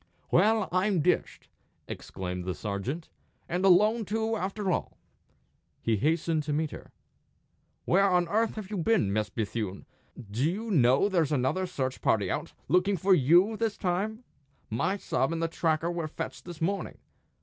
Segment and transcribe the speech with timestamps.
[0.31, 1.47] "Well, I'm dished!"
[1.87, 3.09] exclaimed the sergeant.
[3.47, 4.97] "And alone, too, after all!"
[5.79, 6.91] He hastened to meet her.
[7.85, 9.85] "Where on earth have you been, Miss Bethune?
[10.31, 14.23] Do you know there's another search party out, looking for you this time?
[14.71, 16.97] My sub and the tracker were fetched this morning.